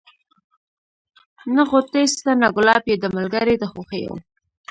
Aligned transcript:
نه 1.55 1.61
غوټۍ 1.69 2.05
سته 2.13 2.31
نه 2.41 2.47
ګلاب 2.55 2.83
یې 2.91 2.95
دی 3.01 3.09
ملګری 3.17 3.55
د 3.59 3.63
خوښیو 3.71 4.13